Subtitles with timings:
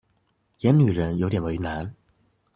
[0.61, 1.93] 演女人有點為難